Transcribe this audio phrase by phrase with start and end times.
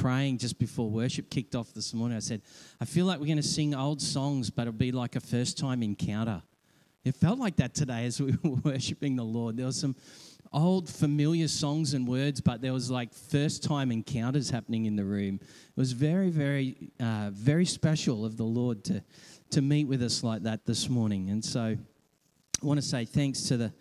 [0.00, 2.16] praying just before worship kicked off this morning.
[2.16, 2.40] I said,
[2.80, 5.58] I feel like we're going to sing old songs, but it'll be like a first
[5.58, 6.42] time encounter.
[7.04, 9.58] It felt like that today as we were worshiping the Lord.
[9.58, 9.94] There was some
[10.54, 15.04] old familiar songs and words, but there was like first time encounters happening in the
[15.04, 15.38] room.
[15.42, 19.04] It was very, very, uh, very special of the Lord to,
[19.50, 21.28] to meet with us like that this morning.
[21.28, 23.72] And so I want to say thanks to the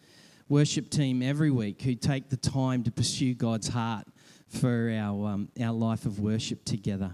[0.50, 4.06] worship team every week who take the time to pursue God's heart
[4.50, 7.12] for our, um, our life of worship together.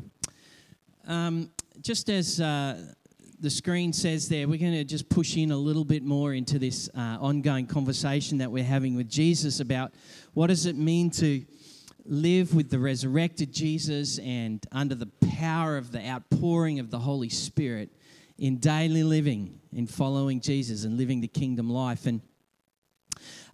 [1.08, 2.82] Um, just as uh,
[3.40, 6.58] the screen says there, we're going to just push in a little bit more into
[6.58, 9.94] this uh, ongoing conversation that we're having with Jesus about
[10.34, 11.46] what does it mean to
[12.06, 17.30] live with the resurrected Jesus and under the power of the outpouring of the Holy
[17.30, 17.90] Spirit
[18.38, 22.06] in daily living, in following Jesus and living the kingdom life.
[22.06, 22.22] And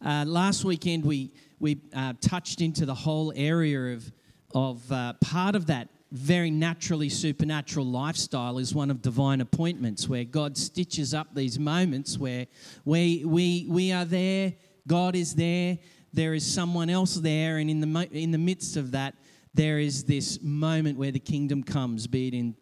[0.03, 1.31] uh, last weekend we
[1.61, 4.11] we uh, touched into the whole area of
[4.53, 10.25] of uh, part of that very naturally supernatural lifestyle is one of divine appointments where
[10.25, 12.47] God stitches up these moments where
[12.83, 14.53] we, we, we are there,
[14.87, 15.77] God is there,
[16.11, 19.15] there is someone else there, and in the, in the midst of that,
[19.53, 22.55] there is this moment where the kingdom comes, be it in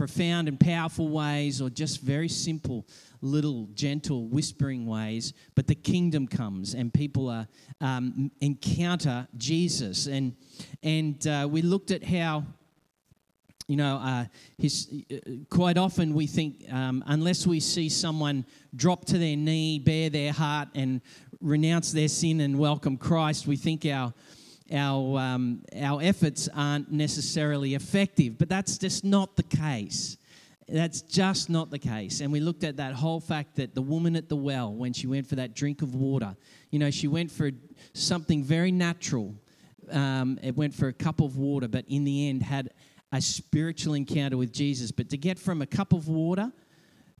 [0.00, 2.86] profound and powerful ways or just very simple,
[3.20, 5.34] little, gentle, whispering ways.
[5.54, 7.46] But the kingdom comes and people are,
[7.82, 10.06] um, encounter Jesus.
[10.06, 10.34] And,
[10.82, 12.46] and uh, we looked at how
[13.68, 14.24] you know, uh,
[14.56, 15.16] his, uh,
[15.50, 20.32] quite often we think um, unless we see someone drop to their knee, bare their
[20.32, 21.02] heart, and
[21.42, 24.14] renounce their sin and welcome Christ, we think our
[24.72, 28.38] our um, our efforts aren't necessarily effective.
[28.38, 30.16] But that's just not the case.
[30.68, 32.20] That's just not the case.
[32.20, 35.08] And we looked at that whole fact that the woman at the well, when she
[35.08, 36.36] went for that drink of water,
[36.70, 37.50] you know, she went for
[37.92, 39.34] something very natural.
[39.90, 42.70] Um, it went for a cup of water, but in the end had
[43.12, 44.92] a spiritual encounter with Jesus.
[44.92, 46.52] But to get from a cup of water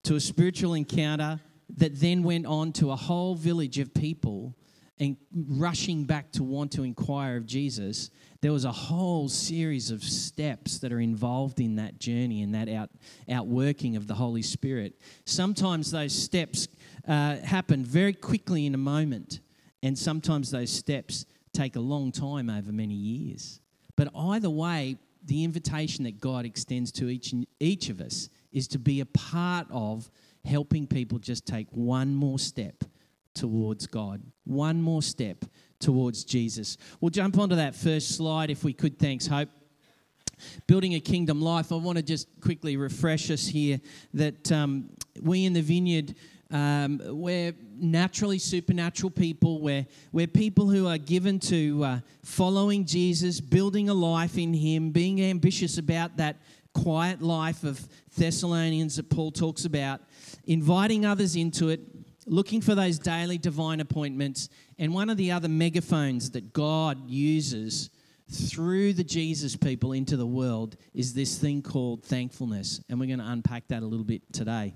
[0.04, 1.40] to a spiritual encounter
[1.76, 4.54] that then went on to a whole village of people
[5.00, 8.10] and rushing back to want to inquire of Jesus,
[8.42, 12.68] there was a whole series of steps that are involved in that journey and that
[12.68, 12.90] out,
[13.30, 15.00] outworking of the Holy Spirit.
[15.24, 16.68] Sometimes those steps
[17.08, 19.40] uh, happen very quickly in a moment,
[19.82, 21.24] and sometimes those steps
[21.54, 23.60] take a long time over many years.
[23.96, 28.78] But either way, the invitation that God extends to each, each of us is to
[28.78, 30.10] be a part of
[30.44, 32.84] helping people just take one more step
[33.34, 35.44] towards God, one more step
[35.78, 36.76] towards Jesus.
[37.00, 38.98] We'll jump onto that first slide if we could.
[38.98, 39.48] Thanks, Hope.
[40.66, 41.70] Building a kingdom life.
[41.72, 43.80] I want to just quickly refresh us here
[44.14, 46.14] that um, we in the vineyard
[46.50, 49.60] um, we're naturally supernatural people.
[49.60, 54.90] We're, we're people who are given to uh, following Jesus, building a life in Him,
[54.90, 56.36] being ambitious about that
[56.74, 60.00] quiet life of Thessalonians that Paul talks about,
[60.44, 61.80] inviting others into it,
[62.26, 64.48] looking for those daily divine appointments.
[64.78, 67.90] And one of the other megaphones that God uses
[68.30, 72.82] through the Jesus people into the world is this thing called thankfulness.
[72.88, 74.74] And we're going to unpack that a little bit today.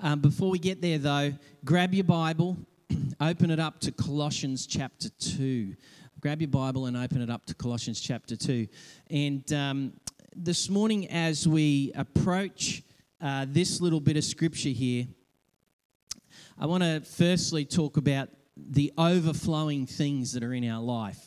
[0.00, 1.32] Um, before we get there, though,
[1.64, 2.56] grab your Bible,
[3.20, 5.74] open it up to Colossians chapter 2.
[6.20, 8.66] Grab your Bible and open it up to Colossians chapter 2.
[9.10, 9.92] And um,
[10.34, 12.82] this morning, as we approach
[13.20, 15.06] uh, this little bit of scripture here,
[16.58, 21.20] I want to firstly talk about the overflowing things that are in our life.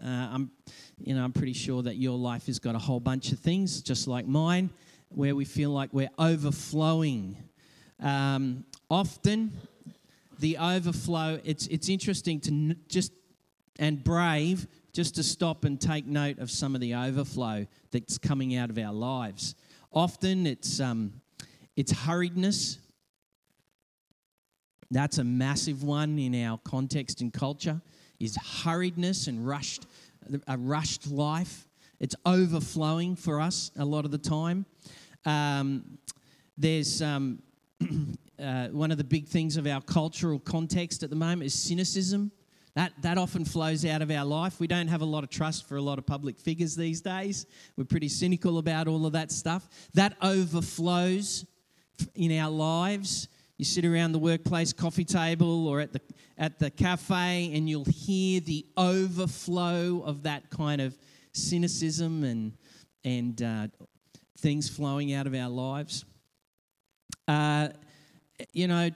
[0.00, 0.50] Uh, I'm,
[0.98, 3.82] you know, I'm pretty sure that your life has got a whole bunch of things,
[3.82, 4.70] just like mine,
[5.08, 7.36] where we feel like we're overflowing
[8.00, 9.52] um, often,
[10.38, 13.12] the overflow, it's, it's interesting to just,
[13.80, 18.54] and brave, just to stop and take note of some of the overflow that's coming
[18.54, 19.56] out of our lives.
[19.92, 21.20] Often it's, um,
[21.74, 22.78] it's hurriedness.
[24.90, 27.80] That's a massive one in our context and culture,
[28.18, 29.86] is hurriedness and rushed,
[30.46, 31.68] a rushed life.
[32.00, 34.64] It's overflowing for us a lot of the time.
[35.24, 35.98] Um,
[36.56, 37.42] there's um,
[38.38, 42.32] uh, one of the big things of our cultural context at the moment is cynicism.
[42.74, 44.60] That, that often flows out of our life.
[44.60, 47.46] We don't have a lot of trust for a lot of public figures these days.
[47.76, 49.68] We're pretty cynical about all of that stuff.
[49.94, 51.44] That overflows
[52.14, 53.28] in our lives.
[53.58, 56.00] You sit around the workplace coffee table or at the,
[56.38, 60.96] at the cafe, and you'll hear the overflow of that kind of
[61.32, 62.52] cynicism and,
[63.02, 63.66] and uh,
[64.38, 66.04] things flowing out of our lives.
[67.26, 67.70] Uh,
[68.52, 68.90] you know,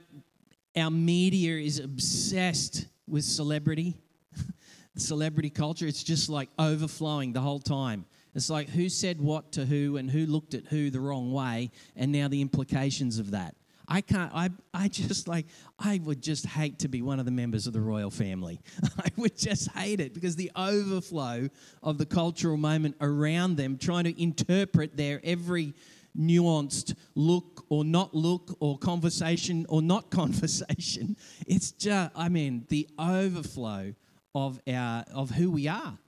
[0.77, 3.97] our media is obsessed with celebrity,
[4.97, 5.89] celebrity culture.
[5.89, 8.05] It's just like overflowing the whole time.
[8.37, 11.73] It's like who said what to who and who looked at who the wrong way,
[11.97, 13.57] and now the implications of that.
[13.89, 15.47] I can't, I, I just like,
[15.79, 18.61] I would just hate to be one of the members of the royal family.
[18.99, 21.49] I would just hate it because the overflow
[21.83, 25.75] of the cultural moment around them, trying to interpret their every
[26.19, 31.17] nuanced look or not look or conversation or not conversation.
[31.47, 33.95] It's just, I mean, the overflow
[34.35, 35.99] of, our, of who we are.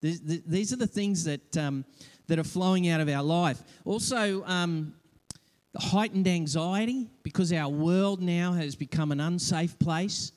[0.00, 1.86] These are the things that, um,
[2.26, 3.62] that are flowing out of our life.
[3.86, 4.94] Also, um,
[5.76, 10.32] heightened anxiety because our world now has become an unsafe place.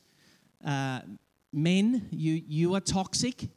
[0.66, 1.01] Uh,
[1.54, 3.48] men, you, you are toxic.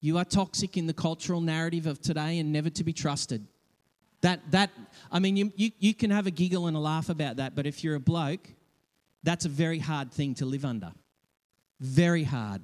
[0.00, 3.46] You are toxic in the cultural narrative of today and never to be trusted.
[4.20, 4.70] That, that
[5.10, 7.66] I mean, you, you, you can have a giggle and a laugh about that, but
[7.66, 8.48] if you're a bloke,
[9.22, 10.92] that's a very hard thing to live under.
[11.80, 12.62] Very hard.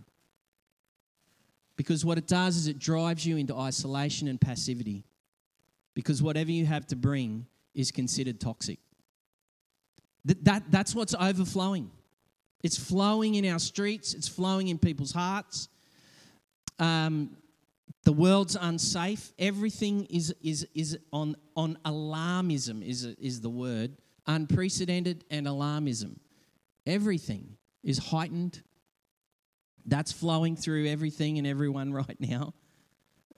[1.76, 5.05] Because what it does is it drives you into isolation and passivity.
[5.94, 8.78] Because whatever you have to bring is considered toxic.
[10.24, 11.90] That, that, that's what's overflowing.
[12.62, 15.69] It's flowing in our streets, it's flowing in people's hearts.
[16.78, 17.36] Um,
[18.04, 19.32] the world's unsafe.
[19.38, 23.96] Everything is, is, is on, on alarmism, is, is the word.
[24.26, 26.16] Unprecedented and alarmism.
[26.86, 28.62] Everything is heightened.
[29.86, 32.54] That's flowing through everything and everyone right now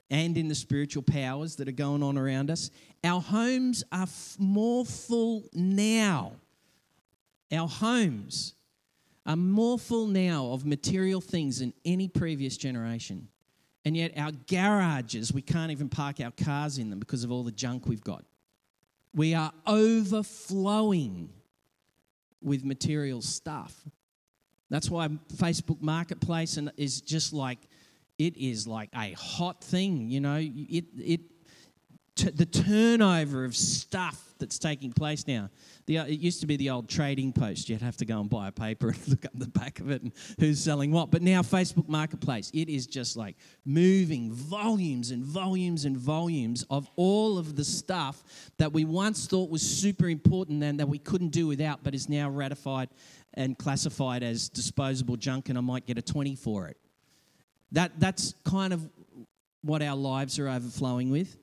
[0.09, 2.69] and in the spiritual powers that are going on around us.
[3.03, 6.33] Our homes are f- more full now.
[7.51, 8.53] Our homes
[9.25, 13.27] are more full now of material things than any previous generation.
[13.83, 17.43] And yet, our garages, we can't even park our cars in them because of all
[17.43, 18.23] the junk we've got.
[19.13, 21.29] We are overflowing
[22.41, 23.85] with material stuff.
[24.69, 27.59] That's why Facebook Marketplace is just like
[28.17, 30.37] it is like a hot thing, you know.
[30.39, 31.21] It, it,
[32.15, 35.49] t- the turnover of stuff that's taking place now.
[35.85, 37.69] The, uh, it used to be the old trading post.
[37.69, 40.01] You'd have to go and buy a paper and look up the back of it
[40.01, 41.11] and who's selling what.
[41.11, 43.35] But now, Facebook Marketplace, it is just like
[43.65, 48.23] moving volumes and volumes and volumes of all of the stuff
[48.57, 52.09] that we once thought was super important and that we couldn't do without, but is
[52.09, 52.89] now ratified
[53.35, 56.77] and classified as disposable junk, and I might get a 20 for it.
[57.71, 58.87] That, that's kind of
[59.61, 61.37] what our lives are overflowing with.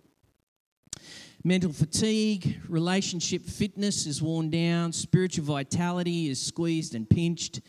[1.45, 7.61] Mental fatigue, relationship fitness is worn down, spiritual vitality is squeezed and pinched.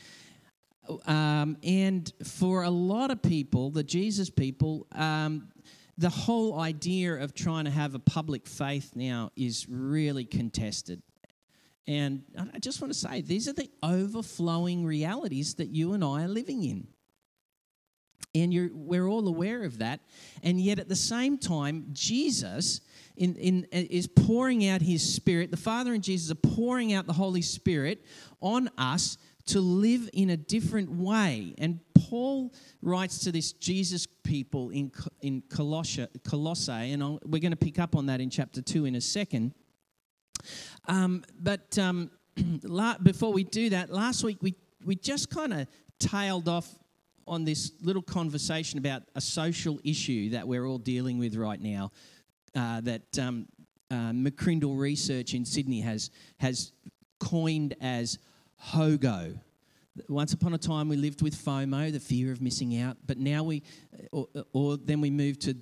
[1.08, 5.50] Um, and for a lot of people, the Jesus people, um,
[5.98, 11.02] the whole idea of trying to have a public faith now is really contested.
[11.88, 12.24] And
[12.54, 16.28] I just want to say, these are the overflowing realities that you and I are
[16.28, 16.88] living in.
[18.36, 20.00] And we're all aware of that.
[20.42, 22.82] And yet, at the same time, Jesus
[23.16, 25.52] in, in, is pouring out his Spirit.
[25.52, 28.04] The Father and Jesus are pouring out the Holy Spirit
[28.42, 31.54] on us to live in a different way.
[31.58, 34.92] And Paul writes to this Jesus people in,
[35.22, 38.86] in Colossae, Colossae and I'll, we're going to pick up on that in chapter 2
[38.86, 39.54] in a second.
[40.88, 42.10] Um, but um,
[43.04, 45.68] before we do that, last week we, we just kind of
[46.00, 46.70] tailed off
[47.28, 51.92] on this little conversation about a social issue that we're all dealing with right now
[52.56, 53.48] uh, that um,
[53.92, 56.72] uh, McCrindle Research in Sydney has, has
[57.20, 58.20] coined as
[58.58, 59.40] HOGO.
[60.10, 63.44] Once upon a time, we lived with FOMO, the fear of missing out, but now
[63.44, 63.62] we,
[64.12, 65.56] or, or then we moved to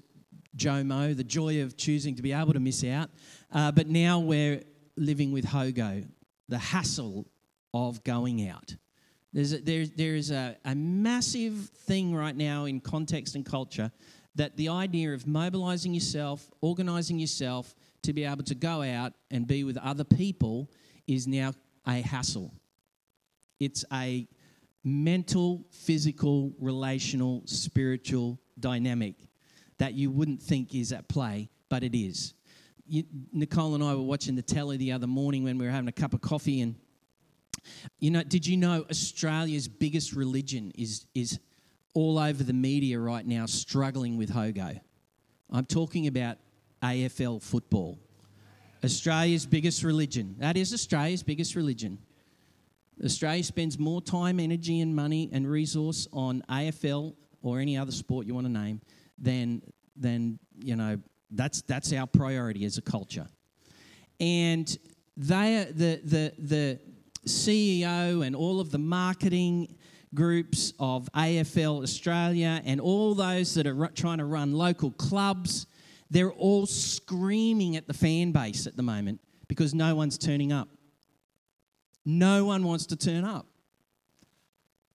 [0.56, 3.10] JOMO, the joy of choosing to be able to miss out.
[3.52, 4.62] Uh, but now we're
[4.96, 6.06] living with HOGO,
[6.48, 7.28] the hassle
[7.74, 8.76] of going out.
[9.34, 13.92] There's a, there, there is a, a massive thing right now in context and culture
[14.36, 19.48] that the idea of mobilizing yourself, organizing yourself to be able to go out and
[19.48, 20.70] be with other people
[21.08, 21.54] is now
[21.86, 22.54] a hassle.
[23.60, 24.28] It's a
[24.84, 29.16] mental, physical, relational, spiritual dynamic
[29.78, 32.34] that you wouldn't think is at play, but it is.
[32.88, 35.88] You, Nicole and I were watching the telly the other morning when we were having
[35.88, 36.76] a cup of coffee, and
[38.00, 41.40] you know, did you know Australia's biggest religion is, is
[41.94, 44.80] all over the media right now struggling with Hogo?
[45.50, 46.38] I'm talking about
[46.82, 48.00] AFL football.
[48.84, 50.36] Australia's biggest religion.
[50.40, 52.00] That is Australia's biggest religion.
[53.04, 58.28] Australia spends more time, energy, and money and resource on AFL or any other sport
[58.28, 58.82] you want to name
[59.18, 59.62] than,
[59.96, 61.00] than you know,
[61.32, 63.28] that's, that's our priority as a culture.
[64.20, 64.68] And
[65.18, 66.80] they, the, the, the,
[67.26, 69.76] CEO and all of the marketing
[70.14, 75.68] groups of AFL Australia and all those that are trying to run local clubs,
[76.10, 80.68] They're all screaming at the fan base at the moment because no one's turning up.
[82.06, 83.46] No one wants to turn up.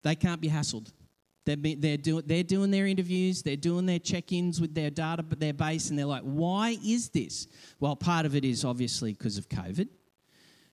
[0.03, 0.93] They can't be hassled.
[1.47, 4.91] They're, be, they're, do, they're doing their interviews, they're doing their check ins with their
[4.91, 7.47] data, their base, and they're like, why is this?
[7.79, 9.89] Well, part of it is obviously because of COVID.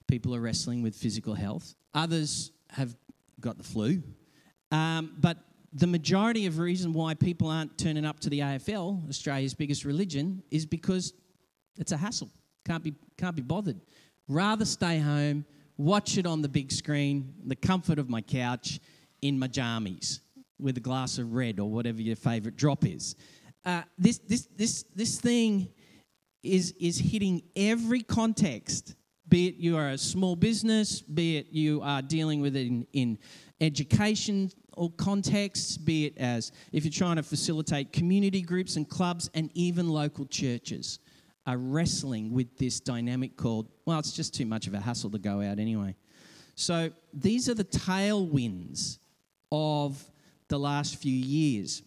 [0.07, 2.95] People are wrestling with physical health, others have
[3.39, 4.01] got the flu.
[4.71, 5.37] Um, but
[5.73, 10.43] the majority of reason why people aren't turning up to the AFL, Australia's biggest religion,
[10.51, 11.13] is because
[11.77, 12.29] it's a hassle.
[12.65, 13.79] Can't be, can't be bothered.
[14.27, 15.45] Rather stay home,
[15.77, 18.79] watch it on the big screen, the comfort of my couch,
[19.21, 20.19] in my jammies
[20.59, 23.15] with a glass of red or whatever your favourite drop is.
[23.65, 25.69] Uh, this, this, this, this thing
[26.43, 28.95] is, is hitting every context,
[29.33, 32.85] be it you are a small business, be it you are dealing with it in,
[32.93, 33.17] in
[33.61, 39.31] education or contexts, be it as if you're trying to facilitate community groups and clubs
[39.33, 40.99] and even local churches
[41.47, 45.17] are wrestling with this dynamic called, well, it's just too much of a hassle to
[45.17, 45.95] go out anyway.
[46.53, 48.99] So these are the tailwinds
[49.51, 49.99] of
[50.47, 51.81] the last few years.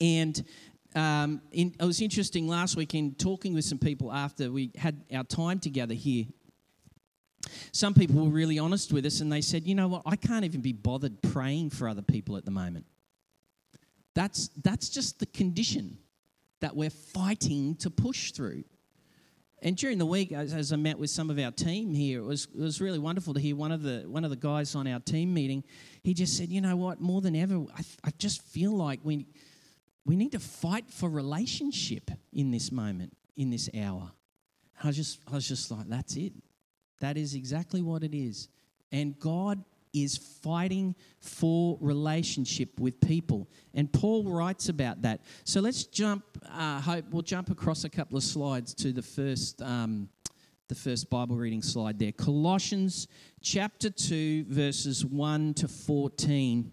[0.00, 0.40] And
[0.94, 5.02] um, in, it was interesting last week in talking with some people after we had
[5.12, 6.26] our time together here.
[7.72, 10.44] Some people were really honest with us and they said, you know what, I can't
[10.44, 12.86] even be bothered praying for other people at the moment.
[14.14, 15.98] That's, that's just the condition
[16.60, 18.64] that we're fighting to push through.
[19.64, 22.24] And during the week, as, as, I met with some of our team here, it
[22.24, 24.86] was, it was really wonderful to hear one of the one of the guys on
[24.86, 25.64] our team meeting.
[26.02, 27.00] He just said, "You know what?
[27.00, 29.26] More than ever, I, I just feel like we
[30.04, 34.12] we need to fight for relationship in this moment, in this hour."
[34.82, 36.34] I was just I was just like, "That's it.
[37.00, 38.48] That is exactly what it is."
[38.92, 43.48] And God is fighting for relationship with people.
[43.74, 45.20] And Paul writes about that.
[45.44, 49.62] So let's jump, uh, hope, we'll jump across a couple of slides to the first.
[49.62, 50.08] Um,
[50.68, 52.12] the first Bible reading slide there.
[52.12, 53.06] Colossians
[53.42, 56.72] chapter 2, verses 1 to 14.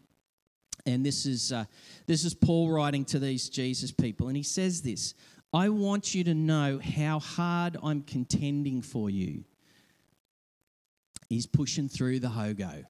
[0.85, 1.65] And this is, uh,
[2.07, 4.29] this is Paul writing to these Jesus people.
[4.29, 5.13] And he says this
[5.53, 9.43] I want you to know how hard I'm contending for you.
[11.31, 12.83] He's pushing through the Hogo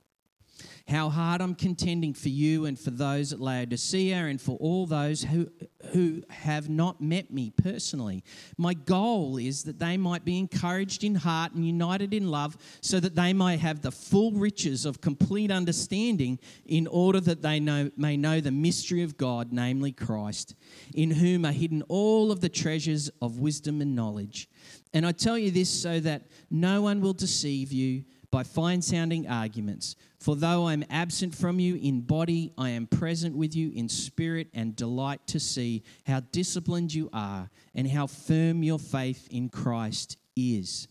[0.88, 5.24] how hard I'm contending for you and for those at Laodicea and for all those
[5.24, 5.50] who,
[5.91, 8.24] who have not met me personally.
[8.57, 13.00] My goal is that they might be encouraged in heart and united in love, so
[13.00, 17.91] that they might have the full riches of complete understanding, in order that they know,
[17.95, 20.55] may know the mystery of God, namely Christ,
[20.93, 24.50] in whom are hidden all of the treasures of wisdom and knowledge.
[24.93, 29.27] And I tell you this so that no one will deceive you by fine sounding
[29.27, 29.95] arguments.
[30.19, 33.89] For though I am absent from you in body, I am present with you in
[33.89, 39.50] spirit and delight to see how disciplined you are and how firm your faith in
[39.50, 40.88] Christ is.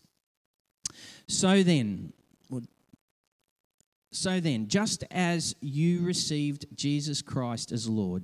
[1.27, 2.13] So then,
[4.11, 8.23] so then, just as you received Jesus Christ as Lord,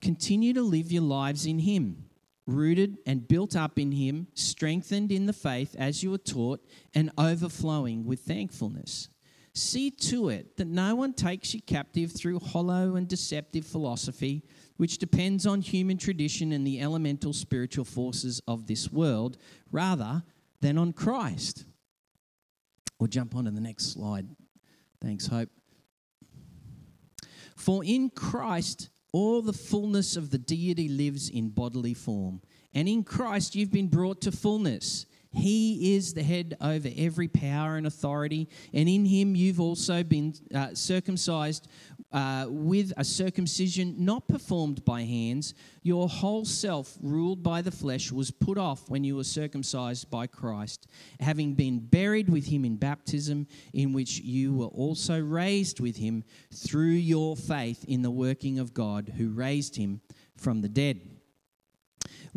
[0.00, 2.07] continue to live your lives in Him
[2.48, 6.64] rooted and built up in Him, strengthened in the faith as you were taught,
[6.94, 9.10] and overflowing with thankfulness.
[9.54, 14.44] See to it that no one takes you captive through hollow and deceptive philosophy,
[14.78, 19.36] which depends on human tradition and the elemental spiritual forces of this world,
[19.70, 20.22] rather
[20.60, 21.64] than on Christ.
[22.98, 24.26] We'll jump on to the next slide.
[25.00, 25.50] Thanks, Hope.
[27.56, 28.88] For in Christ,
[29.18, 32.40] all the fullness of the deity lives in bodily form.
[32.72, 35.06] And in Christ, you've been brought to fullness.
[35.32, 40.34] He is the head over every power and authority, and in him you've also been
[40.54, 41.66] uh, circumcised
[42.12, 45.54] uh, with a circumcision not performed by hands.
[45.82, 50.26] Your whole self, ruled by the flesh, was put off when you were circumcised by
[50.26, 50.86] Christ,
[51.20, 56.24] having been buried with him in baptism, in which you were also raised with him
[56.52, 60.00] through your faith in the working of God who raised him
[60.36, 61.17] from the dead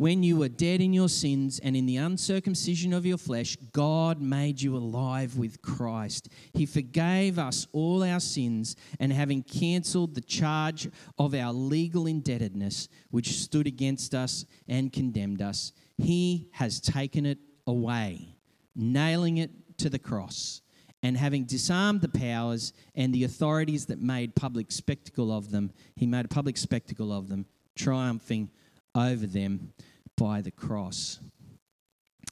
[0.01, 4.20] when you were dead in your sins and in the uncircumcision of your flesh, God
[4.20, 6.27] made you alive with Christ.
[6.53, 10.89] He forgave us all our sins, and having cancelled the charge
[11.20, 17.38] of our legal indebtedness, which stood against us and condemned us, He has taken it
[17.67, 18.38] away,
[18.75, 20.63] nailing it to the cross.
[21.03, 26.08] And having disarmed the powers and the authorities that made public spectacle of them, he
[26.08, 28.50] made a public spectacle of them, triumphing
[28.96, 29.74] over them
[30.21, 31.19] by the cross.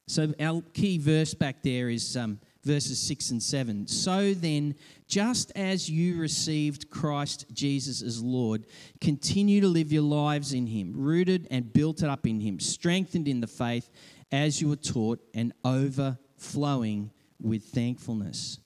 [0.08, 3.88] So, our key verse back there is um, verses 6 and 7.
[3.88, 4.76] So then,
[5.08, 8.68] just as you received Christ Jesus as Lord,
[9.02, 13.42] continue to live your lives in Him, rooted and built up in Him, strengthened in
[13.42, 13.90] the faith
[14.32, 17.10] as you were taught, and overflowing
[17.42, 18.60] with thankfulness.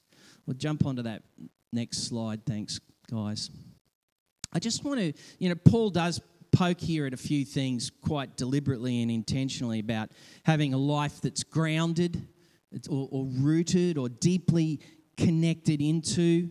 [0.45, 1.23] We'll jump onto that
[1.71, 2.45] next slide.
[2.45, 3.49] Thanks, guys.
[4.51, 6.21] I just want to, you know, Paul does
[6.53, 10.11] poke here at a few things quite deliberately and intentionally about
[10.45, 12.25] having a life that's grounded
[12.89, 14.79] or, or rooted or deeply
[15.17, 16.49] connected into.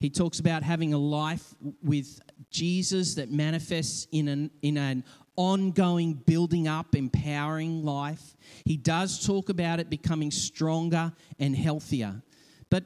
[0.00, 2.20] He talks about having a life with
[2.50, 5.04] Jesus that manifests in an, in an
[5.36, 8.36] ongoing building up, empowering life.
[8.64, 12.22] He does talk about it becoming stronger and healthier.
[12.70, 12.84] But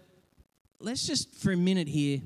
[0.80, 2.20] let's just for a minute here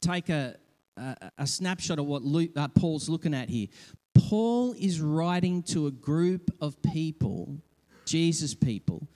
[0.00, 0.56] take a,
[0.96, 3.68] a, snapshot of what Luke, uh, Paul's looking at here.
[4.14, 7.58] Paul is writing to a group of people,
[8.04, 9.08] Jesus people,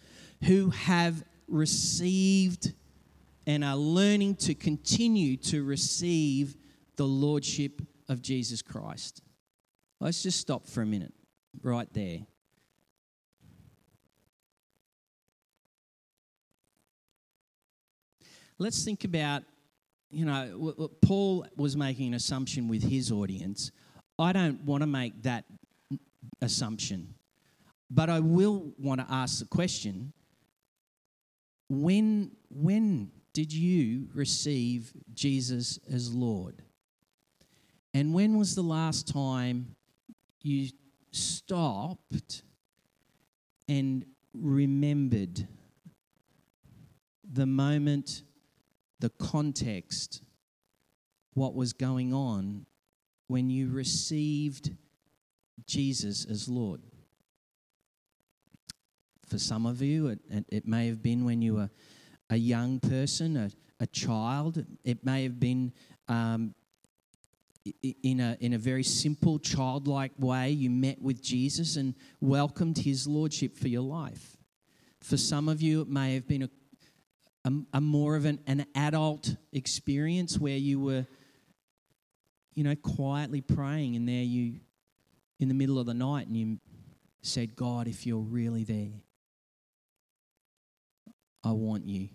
[0.45, 2.73] who have received
[3.47, 6.57] and are learning to continue to receive
[6.97, 9.23] the Lordship of Jesus Christ.
[10.01, 11.15] Let's just stop for a minute
[11.63, 12.21] right there.
[18.59, 19.43] Let's think about,
[20.11, 23.71] you know, Paul was making an assumption with his audience.
[24.19, 25.45] I don't want to make that
[26.41, 27.15] assumption,
[27.91, 30.13] but I will want to ask the question
[31.69, 36.63] when, when did you receive Jesus as Lord?
[37.93, 39.75] And when was the last time
[40.43, 40.69] you
[41.13, 42.43] stopped
[43.69, 45.49] and remembered
[47.31, 48.23] the moment,
[49.01, 50.23] the context,
[51.35, 52.67] what was going on
[53.29, 54.71] when you received
[55.67, 56.83] Jesus as Lord?
[59.27, 61.71] For some of you, it, it, may have been when you were
[62.31, 63.51] a young person, a,
[63.81, 64.65] a child.
[64.85, 65.73] It may have been
[66.09, 66.55] um,
[67.83, 70.51] in a, in a very simple, childlike way.
[70.51, 74.37] You met with Jesus and welcomed his lordship for your life.
[75.01, 76.51] For some of you, it may have been a,
[77.47, 81.07] a, a more of an, an adult experience where you were,
[82.55, 84.57] you know, quietly praying, and there you,
[85.39, 86.59] in the middle of the night, and you
[87.23, 89.01] said, God, if you're really there,
[91.45, 92.09] I want you.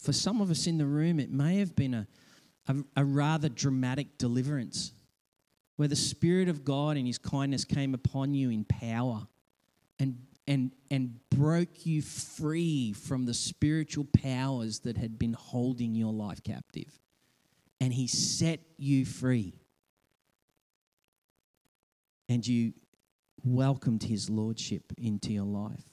[0.00, 2.06] For some of us in the room, it may have been a,
[2.66, 4.92] a, a rather dramatic deliverance
[5.76, 9.28] where the Spirit of God and His kindness came upon you in power
[10.00, 10.16] and,
[10.48, 16.42] and, and broke you free from the spiritual powers that had been holding your life
[16.42, 16.98] captive.
[17.80, 19.60] And He set you free.
[22.30, 22.72] And you
[23.44, 25.84] welcomed his lordship into your life.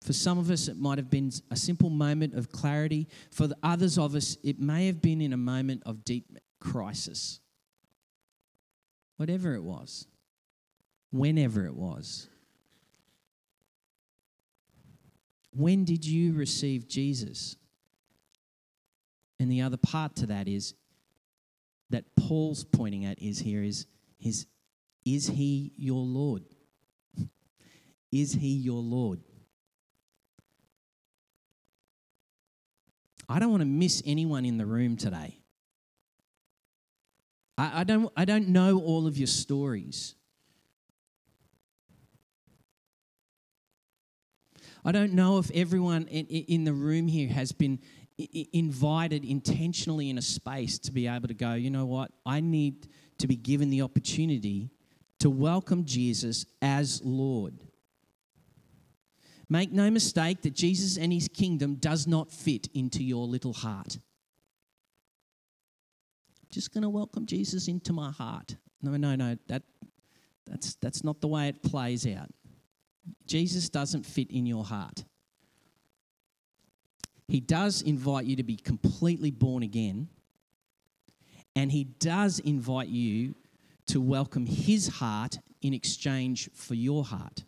[0.00, 3.08] For some of us, it might have been a simple moment of clarity.
[3.30, 7.40] For the others of us, it may have been in a moment of deep crisis.
[9.16, 10.06] Whatever it was,
[11.10, 12.28] whenever it was.
[15.56, 17.56] When did you receive Jesus?
[19.38, 20.74] And the other part to that is
[21.90, 23.86] that Paul's pointing at is here is
[25.04, 26.42] is he your Lord?
[28.10, 29.20] Is he your Lord?
[33.28, 35.40] I don't want to miss anyone in the room today.
[37.56, 40.14] I, I, don't, I don't know all of your stories.
[44.84, 47.78] I don't know if everyone in, in the room here has been
[48.52, 52.88] invited intentionally in a space to be able to go, you know what, I need
[53.18, 54.70] to be given the opportunity
[55.20, 57.54] to welcome Jesus as Lord.
[59.48, 63.98] Make no mistake that Jesus and his kingdom does not fit into your little heart.
[66.50, 68.56] Just going to welcome Jesus into my heart.
[68.80, 69.36] No, no, no.
[69.48, 69.62] That,
[70.46, 72.28] that's, that's not the way it plays out.
[73.26, 75.04] Jesus doesn't fit in your heart.
[77.28, 80.08] He does invite you to be completely born again,
[81.56, 83.34] and he does invite you
[83.86, 87.44] to welcome his heart in exchange for your heart.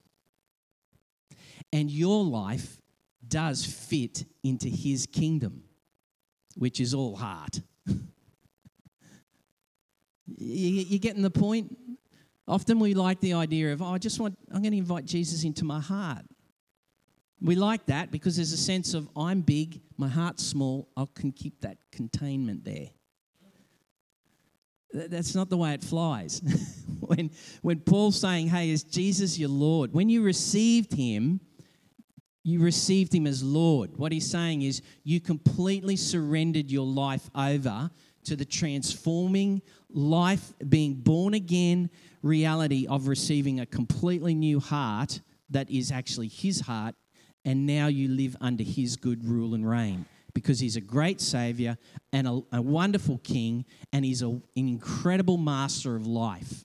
[1.72, 2.78] And your life
[3.26, 5.64] does fit into his kingdom,
[6.56, 7.60] which is all heart.
[10.26, 11.76] you, are getting the point?
[12.48, 15.44] Often we like the idea of, oh, I just want, I'm going to invite Jesus
[15.44, 16.24] into my heart.
[17.40, 21.32] We like that because there's a sense of, I'm big, my heart's small, I can
[21.32, 22.88] keep that containment there.
[24.92, 26.40] That's not the way it flies.
[27.00, 27.30] when,
[27.62, 29.92] when Paul's saying, Hey, is Jesus your Lord?
[29.92, 31.40] When you received him,
[32.42, 33.96] you received him as Lord.
[33.96, 37.90] What he's saying is, you completely surrendered your life over
[38.24, 41.90] to the transforming life, being born again
[42.22, 45.20] reality of receiving a completely new heart
[45.50, 46.94] that is actually his heart,
[47.44, 51.78] and now you live under his good rule and reign because he's a great savior
[52.12, 56.64] and a, a wonderful king, and he's a, an incredible master of life.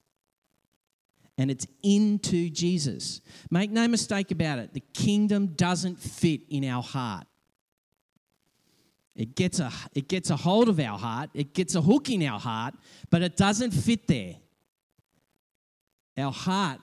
[1.38, 3.22] And it's into Jesus.
[3.50, 7.26] Make no mistake about it, the kingdom doesn't fit in our heart.
[9.16, 12.24] It gets, a, it gets a hold of our heart, it gets a hook in
[12.24, 12.74] our heart,
[13.10, 14.36] but it doesn't fit there.
[16.18, 16.80] Our heart,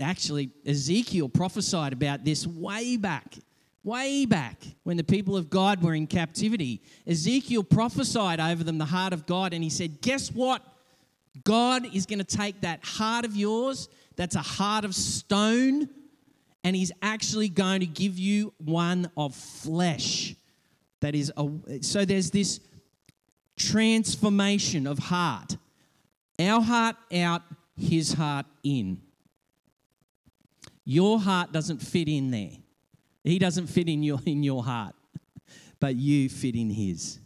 [0.00, 3.34] actually, Ezekiel prophesied about this way back,
[3.82, 6.82] way back when the people of God were in captivity.
[7.06, 10.62] Ezekiel prophesied over them the heart of God, and he said, Guess what?
[11.44, 15.88] God is going to take that heart of yours, that's a heart of stone,
[16.62, 20.36] and he's actually going to give you one of flesh.
[21.04, 22.60] That is, a, so there's this
[23.58, 25.58] transformation of heart.
[26.38, 27.42] Our heart out,
[27.76, 29.02] his heart in.
[30.86, 32.52] Your heart doesn't fit in there.
[33.22, 34.94] He doesn't fit in your, in your heart,
[35.78, 37.20] but you fit in his.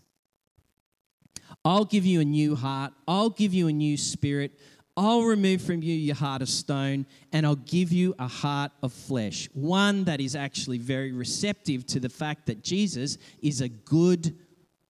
[1.64, 2.94] I'll give you a new heart.
[3.06, 4.58] I'll give you a new spirit.
[4.98, 8.92] I'll remove from you your heart of stone and I'll give you a heart of
[8.92, 9.48] flesh.
[9.52, 14.34] One that is actually very receptive to the fact that Jesus is a good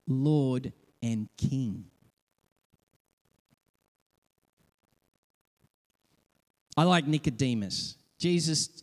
[0.08, 0.72] Lord
[1.04, 1.84] and King.
[6.78, 7.98] I like Nicodemus.
[8.18, 8.82] Jesus,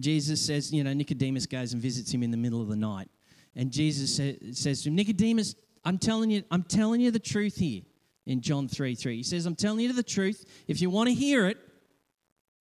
[0.00, 3.08] Jesus says, you know, Nicodemus goes and visits him in the middle of the night.
[3.54, 4.16] And Jesus
[4.58, 7.82] says to him, Nicodemus, I'm telling you, I'm telling you the truth here
[8.26, 9.16] in John 3 3.
[9.16, 10.44] He says, I'm telling you the truth.
[10.66, 11.58] If you want to hear it,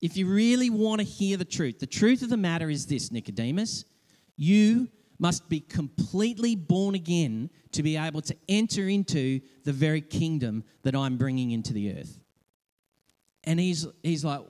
[0.02, 3.12] if you really want to hear the truth, the truth of the matter is this,
[3.12, 3.86] Nicodemus.
[4.36, 10.63] You must be completely born again to be able to enter into the very kingdom
[10.84, 12.19] that I'm bringing into the earth.
[13.45, 14.41] And he's, he's like,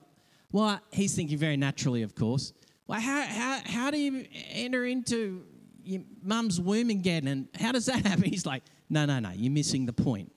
[0.50, 2.52] well, he's thinking very naturally, of course.
[2.86, 5.44] Well, how, how, how do you enter into
[5.84, 7.28] your mum's womb again?
[7.28, 8.24] And how does that happen?
[8.24, 10.32] He's like, no, no, no, you're missing the point.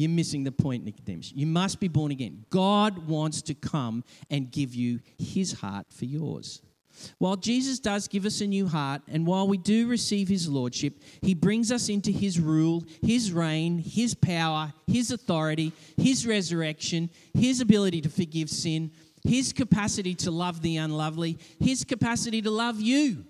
[0.00, 1.30] You're missing the point, Nicodemus.
[1.34, 2.46] You must be born again.
[2.48, 6.62] God wants to come and give you his heart for yours.
[7.18, 10.94] While Jesus does give us a new heart, and while we do receive his lordship,
[11.20, 17.60] he brings us into his rule, his reign, his power, his authority, his resurrection, his
[17.60, 23.26] ability to forgive sin, his capacity to love the unlovely, his capacity to love you.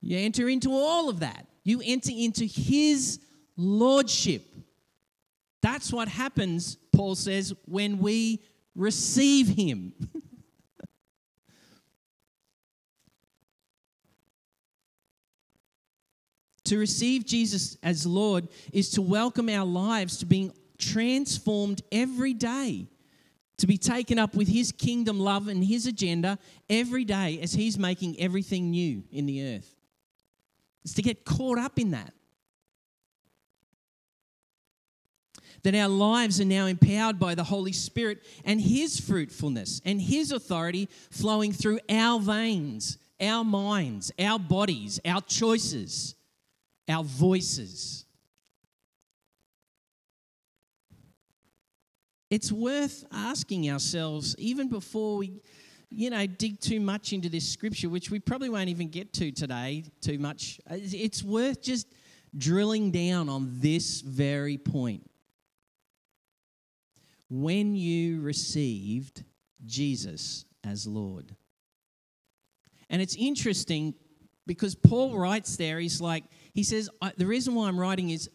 [0.00, 1.48] You enter into all of that.
[1.64, 3.18] You enter into his
[3.56, 4.51] lordship.
[5.62, 8.42] That's what happens, Paul says, when we
[8.74, 9.94] receive him.
[16.66, 22.86] To receive Jesus as Lord is to welcome our lives to being transformed every day,
[23.58, 26.38] to be taken up with His kingdom love and His agenda
[26.70, 29.74] every day as He's making everything new in the earth.
[30.82, 32.14] It's to get caught up in that.
[35.64, 40.32] That our lives are now empowered by the Holy Spirit and His fruitfulness and His
[40.32, 46.16] authority flowing through our veins, our minds, our bodies, our choices
[46.88, 48.04] our voices.
[52.30, 55.42] It's worth asking ourselves, even before we,
[55.90, 59.32] you know, dig too much into this scripture, which we probably won't even get to
[59.32, 60.58] today too much.
[60.70, 61.88] It's worth just
[62.36, 65.06] drilling down on this very point.
[67.34, 69.24] When you received
[69.64, 71.34] Jesus as Lord.
[72.90, 73.94] And it's interesting
[74.46, 78.28] because Paul writes there, he's like, he says, The reason why I'm writing is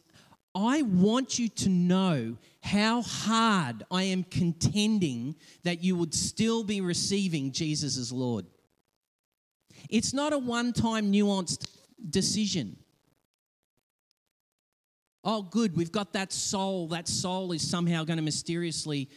[0.56, 6.82] I want you to know how hard I am contending that you would still be
[6.82, 8.48] receiving Jesus as Lord.
[9.92, 11.68] It's not a one time nuanced
[12.10, 12.78] decision.
[15.30, 16.88] Oh, good, we've got that soul.
[16.88, 19.10] That soul is somehow going to mysteriously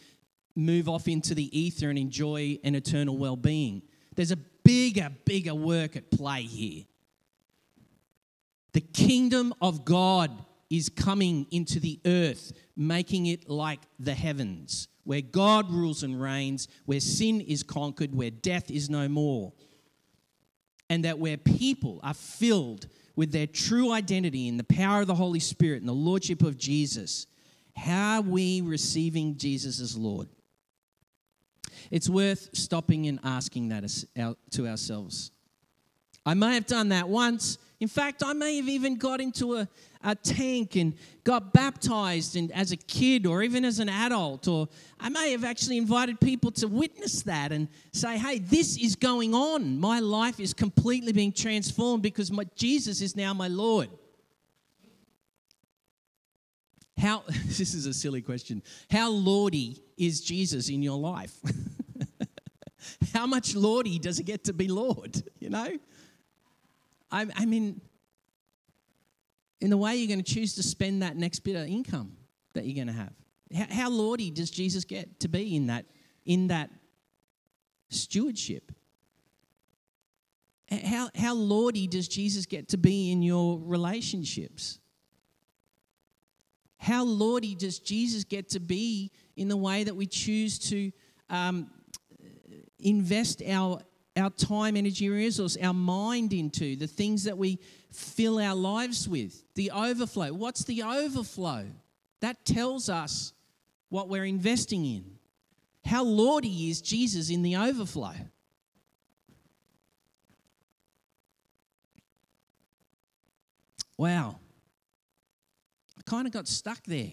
[0.57, 3.81] move off into the ether and enjoy an eternal well being.
[4.17, 6.83] There's a bigger, bigger work at play here.
[8.73, 15.21] The kingdom of God is coming into the earth, making it like the heavens, where
[15.21, 19.53] God rules and reigns, where sin is conquered, where death is no more.
[20.89, 25.15] And that where people are filled with their true identity in the power of the
[25.15, 27.27] Holy Spirit and the Lordship of Jesus,
[27.75, 30.27] How are we receiving Jesus as Lord?
[31.89, 33.83] It's worth stopping and asking that
[34.51, 35.31] to ourselves.
[36.25, 37.57] I may have done that once.
[37.79, 39.67] In fact, I may have even got into a,
[40.03, 44.47] a tank and got baptized and as a kid or even as an adult.
[44.47, 44.67] Or
[44.99, 49.33] I may have actually invited people to witness that and say, hey, this is going
[49.33, 49.79] on.
[49.79, 53.89] My life is completely being transformed because my, Jesus is now my Lord.
[56.97, 58.61] How, this is a silly question.
[58.89, 61.35] How lordy is Jesus in your life?
[63.13, 65.21] How much lordy does he get to be Lord?
[65.39, 65.77] You know?
[67.11, 67.81] I, I mean,
[69.61, 72.17] in the way you're going to choose to spend that next bit of income
[72.53, 73.13] that you're going to have.
[73.55, 75.85] How, how lordy does Jesus get to be in that,
[76.25, 76.69] in that
[77.89, 78.71] stewardship?
[80.69, 84.79] How, how lordy does Jesus get to be in your relationships?
[86.77, 90.91] How lordy does Jesus get to be in the way that we choose to
[91.29, 91.69] um,
[92.79, 93.81] invest our
[94.17, 97.59] our time, energy, resource, our mind into, the things that we
[97.91, 100.33] fill our lives with, the overflow.
[100.33, 101.65] What's the overflow?
[102.21, 103.33] That tells us
[103.89, 105.05] what we're investing in.
[105.83, 108.13] How lordy is Jesus in the overflow?
[113.97, 114.39] Wow.
[115.97, 117.11] I kind of got stuck there.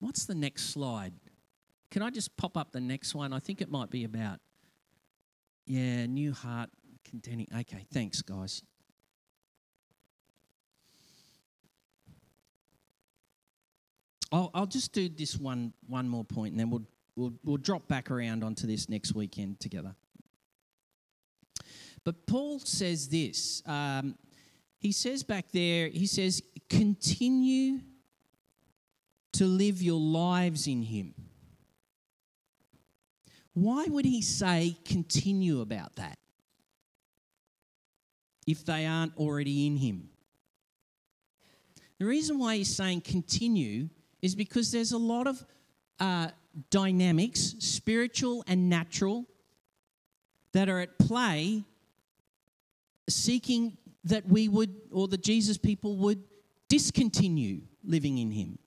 [0.00, 1.12] What's the next slide?
[1.94, 3.32] Can I just pop up the next one?
[3.32, 4.40] I think it might be about,
[5.64, 6.68] yeah, new heart
[7.08, 7.46] contending.
[7.56, 8.64] Okay, thanks, guys.
[14.32, 16.82] I'll, I'll just do this one one more point, and then we'll
[17.14, 19.94] we'll we'll drop back around onto this next weekend together.
[22.02, 23.62] But Paul says this.
[23.66, 24.16] Um,
[24.80, 27.78] he says back there, he says, continue
[29.34, 31.14] to live your lives in Him.
[33.54, 36.18] Why would He say continue about that
[38.46, 40.10] if they aren't already in Him?
[41.98, 43.88] The reason why He's saying continue
[44.20, 45.44] is because there's a lot of
[46.00, 46.28] uh,
[46.70, 49.24] dynamics, spiritual and natural,
[50.52, 51.64] that are at play
[53.08, 56.22] seeking that we would, or the Jesus people would
[56.68, 58.58] discontinue living in Him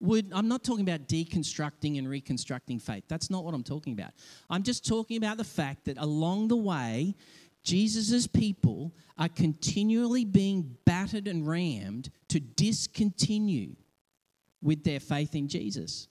[0.00, 3.04] would I'm not talking about deconstructing and reconstructing faith.
[3.08, 4.12] That's not what I'm talking about.
[4.48, 7.16] I'm just talking about the fact that along the way,
[7.64, 13.74] Jesus' people are continually being battered and rammed to discontinue
[14.62, 16.08] with their faith in Jesus.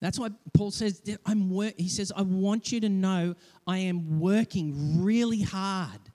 [0.00, 3.34] That's why Paul says, I'm he says, I want you to know
[3.66, 6.09] I am working really hard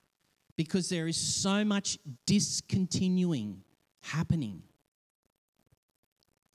[0.56, 3.62] because there is so much discontinuing
[4.02, 4.62] happening.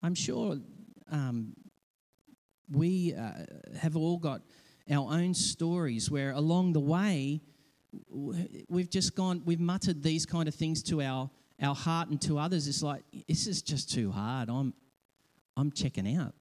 [0.04, 0.58] I'm sure
[1.12, 1.54] um,
[2.72, 3.32] we uh,
[3.80, 4.42] have all got
[4.90, 7.42] our own stories where along the way
[8.70, 11.30] we've just gone, we've muttered these kind of things to our,
[11.62, 12.68] our heart and to others.
[12.68, 14.50] It's like, this is just too hard.
[14.50, 14.74] I'm,
[15.56, 16.34] I'm checking out.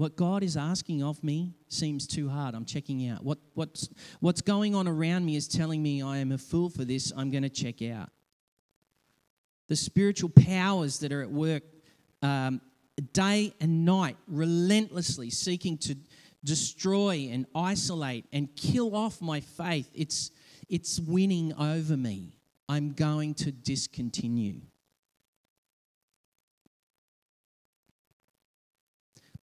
[0.00, 2.54] What God is asking of me seems too hard.
[2.54, 3.22] I'm checking out.
[3.22, 6.86] What, what's, what's going on around me is telling me I am a fool for
[6.86, 7.12] this.
[7.14, 8.08] I'm going to check out.
[9.68, 11.64] The spiritual powers that are at work
[12.22, 12.62] um,
[13.12, 15.94] day and night, relentlessly seeking to
[16.44, 20.30] destroy and isolate and kill off my faith, it's,
[20.70, 22.38] it's winning over me.
[22.70, 24.62] I'm going to discontinue.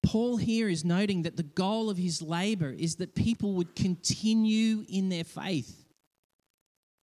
[0.06, 4.84] Paul here is noting that the goal of his labor is that people would continue
[4.88, 5.84] in their faith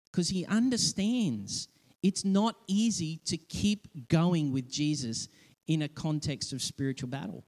[0.09, 1.67] because he understands
[2.01, 5.27] it's not easy to keep going with Jesus
[5.67, 7.43] in a context of spiritual battle.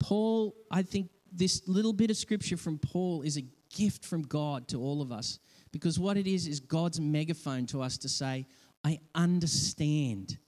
[0.00, 4.66] Paul, I think this little bit of scripture from Paul is a gift from God
[4.68, 5.38] to all of us
[5.70, 8.46] because what it is is God's megaphone to us to say,
[8.82, 10.38] I understand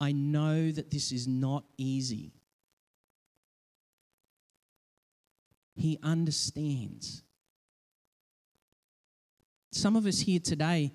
[0.00, 2.32] I know that this is not easy.
[5.74, 7.22] He understands.
[9.72, 10.92] Some of us here today,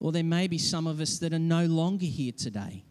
[0.00, 2.84] or there may be some of us that are no longer here today,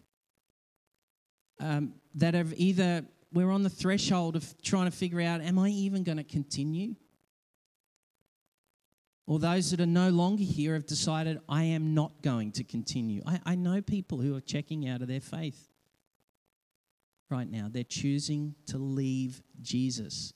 [1.60, 5.68] um, that have either, we're on the threshold of trying to figure out, am I
[5.70, 6.94] even going to continue?
[9.26, 13.22] Or those that are no longer here have decided, I am not going to continue.
[13.26, 15.68] I, I know people who are checking out of their faith.
[17.30, 17.68] right now.
[17.70, 20.34] They're choosing to leave Jesus.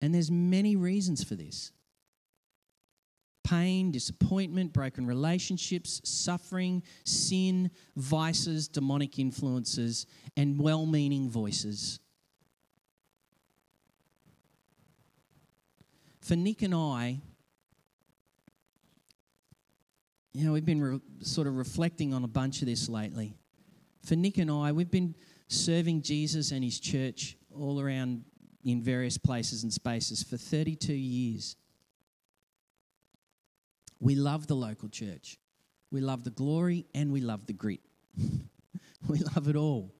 [0.00, 1.72] And there's many reasons for this.
[3.42, 11.98] Pain, disappointment, broken relationships, suffering, sin, vices, demonic influences, and well meaning voices.
[16.30, 17.18] For Nick and I,
[20.32, 23.34] you know, we've been re- sort of reflecting on a bunch of this lately.
[24.04, 25.16] For Nick and I, we've been
[25.48, 28.22] serving Jesus and his church all around
[28.62, 31.56] in various places and spaces for 32 years.
[33.98, 35.36] We love the local church.
[35.90, 37.80] We love the glory and we love the grit.
[39.08, 39.92] we love it all.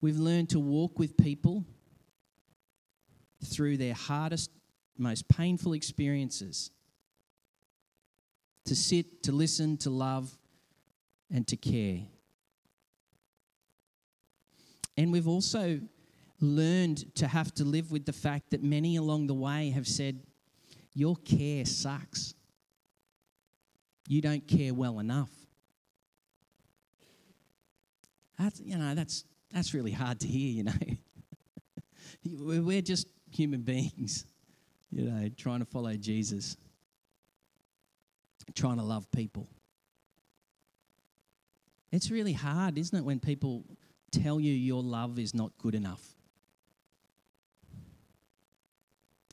[0.00, 1.66] We've learned to walk with people
[3.54, 4.50] through their hardest,
[4.98, 6.70] most painful experiences.
[8.66, 10.36] To sit, to listen, to love,
[11.30, 12.00] and to care.
[14.96, 15.80] And we've also
[16.40, 20.20] learned to have to live with the fact that many along the way have said,
[20.94, 22.34] Your care sucks.
[24.08, 25.30] You don't care well enough.
[28.38, 30.72] That's, you know, that's, that's really hard to hear, you know.
[32.62, 34.24] We're just human beings,
[34.90, 36.56] you know, trying to follow Jesus,
[38.54, 39.48] trying to love people.
[41.92, 43.64] It's really hard, isn't it, when people
[44.10, 46.02] tell you your love is not good enough.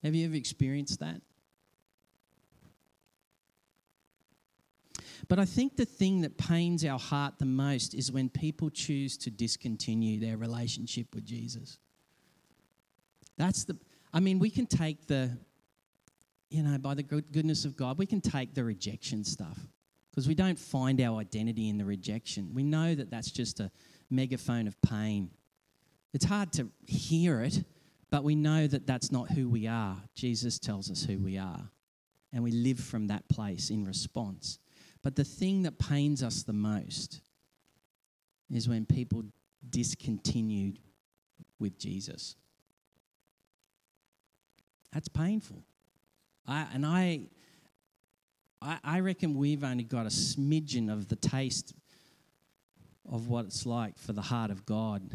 [0.04, 1.22] Have you ever experienced that?
[5.28, 9.18] But I think the thing that pains our heart the most is when people choose
[9.20, 11.78] to discontinue their relationship with Jesus.
[13.38, 13.78] That's the,
[14.13, 15.38] I mean, we can take the,
[16.50, 19.58] you know, by the goodness of God, we can take the rejection stuff
[20.10, 22.54] because we don't find our identity in the rejection.
[22.54, 23.71] We know that that's just a,
[24.12, 25.32] megaphone of pain.
[26.13, 27.63] It's hard to hear it,
[28.12, 29.97] but we know that that's not who we are.
[30.13, 31.69] Jesus tells us who we are,
[32.34, 34.60] and we live from that place in response.
[35.02, 37.21] But the thing that pains us the most
[38.54, 39.24] is when people
[39.67, 40.78] discontinued
[41.58, 42.36] with Jesus.
[44.93, 45.63] That's painful.
[46.47, 47.27] I, and I,
[48.62, 51.73] I, I reckon we've only got a smidgen of the taste
[53.10, 55.10] of what it's like for the heart of God.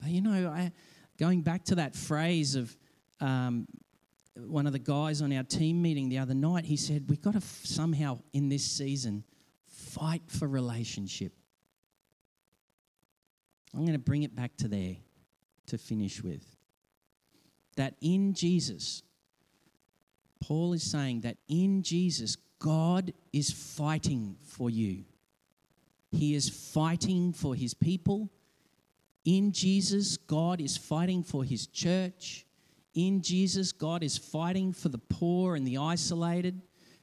[0.00, 0.72] But you know, I,
[1.18, 2.76] going back to that phrase of
[3.20, 3.66] um,
[4.36, 7.32] one of the guys on our team meeting the other night, he said, We've got
[7.32, 9.24] to f- somehow in this season
[9.66, 11.32] fight for relationship.
[13.74, 14.96] I'm going to bring it back to there
[15.66, 16.44] to finish with.
[17.76, 19.02] That in Jesus,
[20.40, 25.04] Paul is saying that in Jesus, God is fighting for you.
[26.10, 28.30] He is fighting for his people.
[29.24, 32.44] In Jesus, God is fighting for his church.
[32.94, 36.60] In Jesus, God is fighting for the poor and the isolated.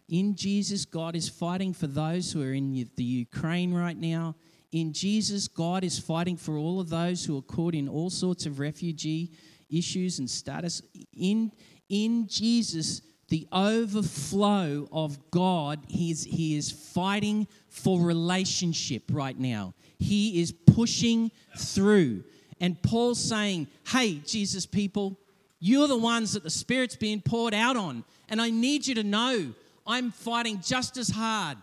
[0.08, 4.36] In Jesus, God is fighting for those who are in the Ukraine right now.
[4.72, 8.46] In Jesus, God is fighting for all of those who are caught in all sorts
[8.46, 9.32] of refugee
[9.70, 10.82] issues and status.
[11.16, 11.52] In,
[11.90, 15.80] in Jesus, the overflow of God.
[15.88, 19.74] He is, he is fighting for relationship right now.
[19.98, 22.24] He is pushing through.
[22.60, 25.18] And Paul's saying, Hey, Jesus people,
[25.60, 28.04] you're the ones that the Spirit's being poured out on.
[28.30, 29.54] And I need you to know
[29.86, 31.58] I'm fighting just as hard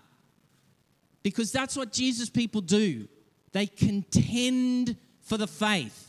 [1.22, 3.08] because that's what Jesus people do.
[3.52, 6.05] They contend for the faith,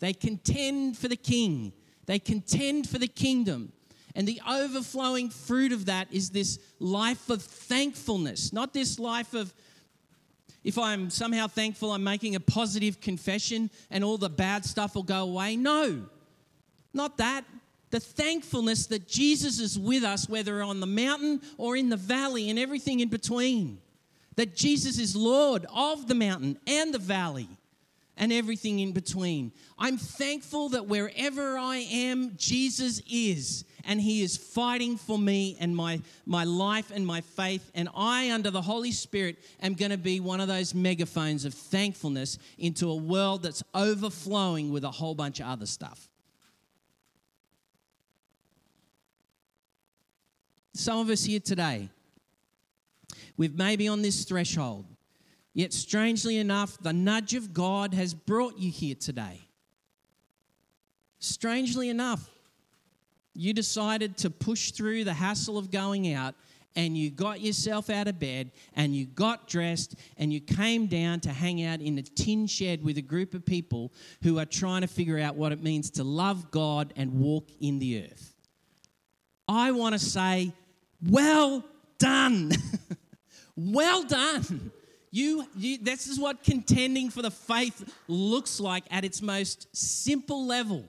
[0.00, 1.72] they contend for the king,
[2.06, 3.72] they contend for the kingdom.
[4.16, 9.54] And the overflowing fruit of that is this life of thankfulness, not this life of,
[10.64, 15.04] if I'm somehow thankful, I'm making a positive confession and all the bad stuff will
[15.04, 15.54] go away.
[15.56, 16.06] No,
[16.92, 17.44] not that.
[17.90, 22.50] The thankfulness that Jesus is with us, whether on the mountain or in the valley
[22.50, 23.78] and everything in between.
[24.36, 27.48] That Jesus is Lord of the mountain and the valley
[28.20, 29.50] and everything in between.
[29.78, 35.74] I'm thankful that wherever I am, Jesus is, and He is fighting for me and
[35.74, 37.70] my, my life and my faith.
[37.74, 41.54] And I, under the Holy Spirit, am going to be one of those megaphones of
[41.54, 46.06] thankfulness into a world that's overflowing with a whole bunch of other stuff.
[50.74, 51.88] Some of us here today,
[53.38, 54.84] we've maybe on this threshold
[55.52, 59.40] Yet, strangely enough, the nudge of God has brought you here today.
[61.18, 62.30] Strangely enough,
[63.34, 66.34] you decided to push through the hassle of going out
[66.76, 71.20] and you got yourself out of bed and you got dressed and you came down
[71.20, 73.92] to hang out in a tin shed with a group of people
[74.22, 77.78] who are trying to figure out what it means to love God and walk in
[77.80, 78.34] the earth.
[79.48, 80.52] I want to say,
[81.02, 81.64] well
[81.98, 82.52] done.
[83.56, 84.70] well done.
[85.10, 90.46] You, you, this is what contending for the faith looks like at its most simple
[90.46, 90.84] level.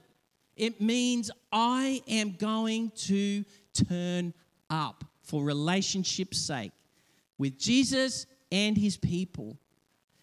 [0.56, 3.44] It means I am going to
[3.74, 4.34] turn
[4.70, 6.72] up for relationship's sake
[7.38, 9.58] with Jesus and his people.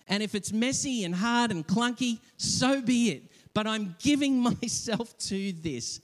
[0.06, 3.22] And if it's messy and hard and clunky, so be it.
[3.52, 6.00] But I'm giving myself to this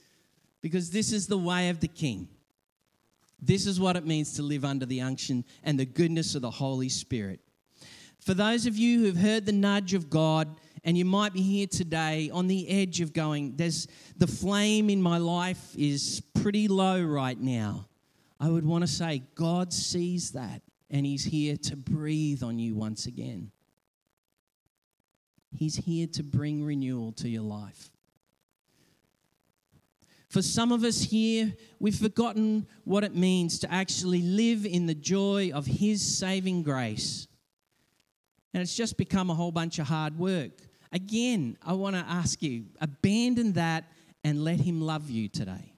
[0.61, 2.27] because this is the way of the King.
[3.41, 6.51] This is what it means to live under the unction and the goodness of the
[6.51, 7.39] Holy Spirit.
[8.25, 11.67] For those of you who've heard the nudge of God, and you might be here
[11.67, 17.03] today on the edge of going, there's the flame in my life is pretty low
[17.03, 17.85] right now.
[18.39, 22.73] I would want to say, God sees that and He's here to breathe on you
[22.73, 23.51] once again.
[25.55, 27.91] He's here to bring renewal to your life.
[30.29, 34.95] For some of us here, we've forgotten what it means to actually live in the
[34.95, 37.27] joy of His saving grace.
[38.55, 40.51] And it's just become a whole bunch of hard work.
[40.93, 43.83] Again, I want to ask you abandon that
[44.23, 45.73] and let Him love you today.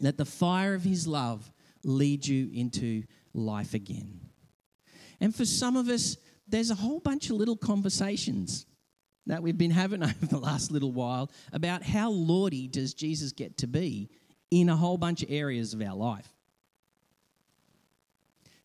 [0.00, 1.52] Let the fire of His love
[1.84, 4.22] lead you into life again.
[5.20, 6.16] And for some of us,
[6.48, 8.66] there's a whole bunch of little conversations
[9.26, 13.58] that we've been having over the last little while about how Lordy does Jesus get
[13.58, 14.10] to be
[14.50, 16.28] in a whole bunch of areas of our life.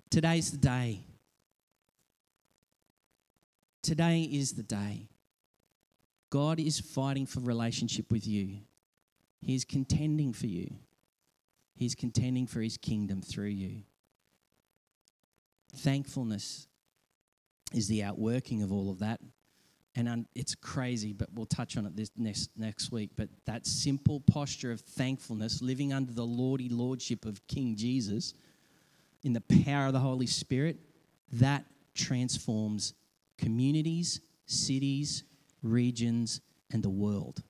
[0.10, 1.04] Today's the day.
[3.82, 5.10] Today is the day.
[6.30, 8.60] God is fighting for relationship with you.
[9.42, 10.76] He is contending for you.
[11.76, 13.84] He's contending for his kingdom through you.
[15.78, 16.68] Thankfulness
[17.74, 19.22] is the outworking of all of that.
[19.96, 23.12] And it's crazy, but we'll touch on it this next, next week.
[23.16, 28.34] But that simple posture of thankfulness, living under the lordy lordship of King Jesus
[29.24, 30.78] in the power of the Holy Spirit,
[31.34, 31.66] that
[31.96, 32.94] transforms
[33.40, 35.24] communities, cities,
[35.64, 37.42] regions, and the world.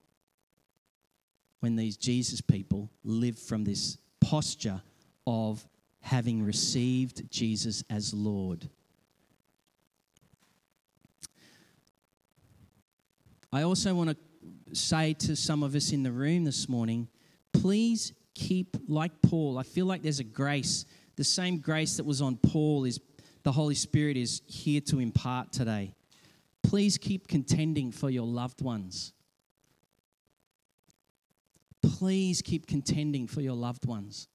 [1.59, 4.81] When these Jesus people live from this posture
[5.27, 5.67] of
[6.01, 8.69] having received Jesus as Lord.
[13.51, 17.07] I also want to say to some of us in the room this morning
[17.51, 20.85] please keep, like Paul, I feel like there's a grace,
[21.15, 22.99] the same grace that was on Paul is
[23.49, 25.95] the Holy Spirit is here to impart today.
[26.61, 29.13] Please keep contending for your loved ones
[31.81, 34.29] please keep contending for your loved ones.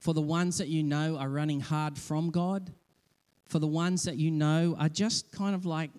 [0.00, 2.72] For the ones that you know are running hard from God,
[3.48, 5.90] for the ones that you know are just kind of like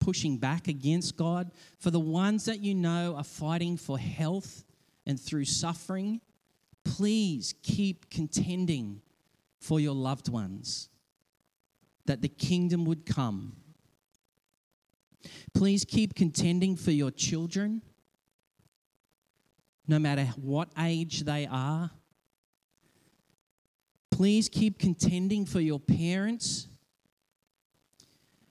[0.00, 4.64] pushing back against God, for the ones that you know are fighting for health
[5.06, 6.20] and through suffering,
[6.84, 9.02] please keep contending
[9.62, 10.88] for your loved ones
[12.06, 13.54] that the kingdom would come.
[15.54, 17.80] Please keep contending for your children
[19.86, 21.92] no matter what age they are.
[24.10, 26.66] Please keep contending for your parents,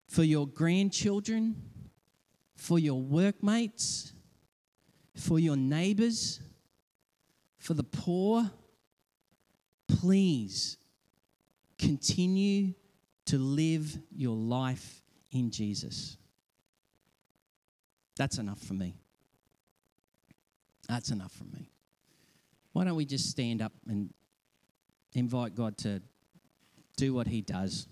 [0.07, 1.61] for your grandchildren,
[2.55, 4.13] for your workmates,
[5.15, 6.39] for your neighbors,
[7.57, 8.49] for the poor.
[9.89, 10.77] Please
[11.81, 12.73] continue
[13.25, 15.01] to live your life
[15.31, 16.17] in Jesus.
[18.17, 18.95] That's enough for me.
[20.87, 21.71] That's enough for me.
[22.73, 24.13] Why don't we just stand up and
[25.13, 26.01] invite God to
[26.97, 27.87] do what He does?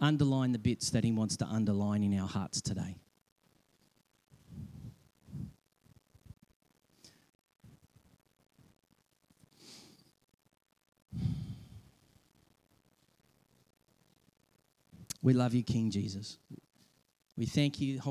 [0.00, 2.96] Underline the bits that He wants to underline in our hearts today.
[15.22, 16.38] We love you, King Jesus.
[17.36, 18.00] We thank you.